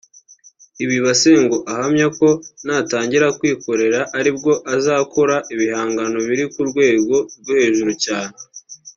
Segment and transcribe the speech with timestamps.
[0.83, 2.29] Idi Basengo ahamya ko
[2.65, 8.35] natangira kwikorera aribwo azakora ibihangano biri ku rwego rwo hejuru cyane